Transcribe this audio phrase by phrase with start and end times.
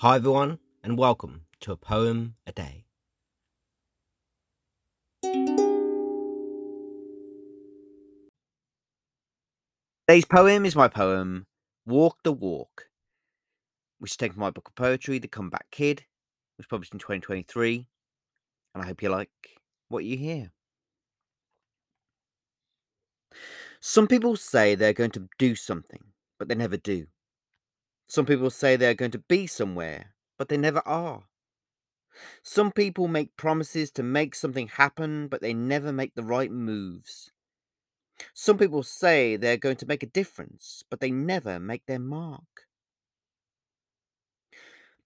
[0.00, 2.84] Hi, everyone, and welcome to a poem a day.
[10.06, 11.46] Today's poem is my poem,
[11.86, 12.90] Walk the Walk,
[13.98, 16.04] which is taken from my book of poetry, The Comeback Kid,
[16.58, 17.86] which was published in 2023.
[18.74, 19.30] And I hope you like
[19.88, 20.52] what you hear.
[23.80, 26.04] Some people say they're going to do something,
[26.38, 27.06] but they never do.
[28.06, 31.24] Some people say they're going to be somewhere, but they never are.
[32.42, 37.32] Some people make promises to make something happen, but they never make the right moves.
[38.32, 42.66] Some people say they're going to make a difference, but they never make their mark.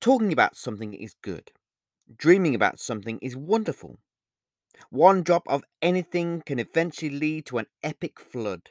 [0.00, 1.50] Talking about something is good.
[2.14, 3.98] Dreaming about something is wonderful.
[4.90, 8.70] One drop of anything can eventually lead to an epic flood.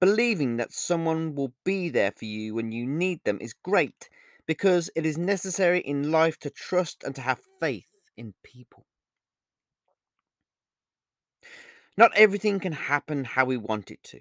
[0.00, 4.08] Believing that someone will be there for you when you need them is great
[4.46, 8.86] because it is necessary in life to trust and to have faith in people.
[11.96, 14.20] Not everything can happen how we want it to.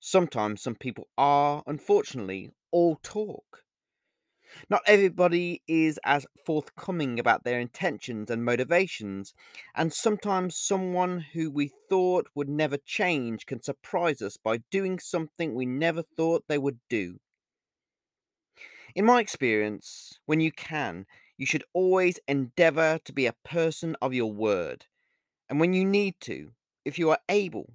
[0.00, 3.64] Sometimes some people are, unfortunately, all talk.
[4.70, 9.34] Not everybody is as forthcoming about their intentions and motivations,
[9.74, 15.54] and sometimes someone who we thought would never change can surprise us by doing something
[15.54, 17.18] we never thought they would do.
[18.94, 24.14] In my experience, when you can, you should always endeavor to be a person of
[24.14, 24.86] your word.
[25.48, 26.52] And when you need to,
[26.84, 27.74] if you are able,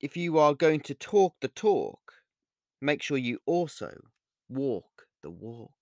[0.00, 2.00] if you are going to talk the talk,
[2.80, 3.92] make sure you also
[4.48, 5.72] walk the walk.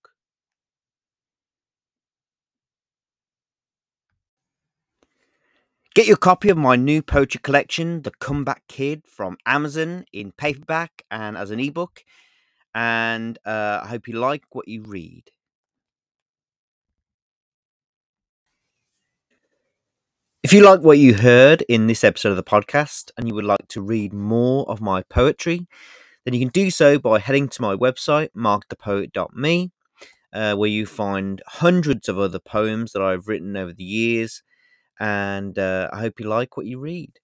[5.97, 11.06] Get your copy of my new poetry collection, The Comeback Kid, from Amazon in paperback
[11.11, 12.05] and as an ebook.
[12.75, 15.30] And uh, I hope you like what you read.
[20.42, 23.46] If you like what you heard in this episode of the podcast and you would
[23.46, 25.67] like to read more of my poetry,
[26.27, 29.73] then you can do so by heading to my website, markthepoet.me,
[30.34, 34.42] uh, where you find hundreds of other poems that I've written over the years.
[35.01, 37.18] And uh, I hope you like what you read.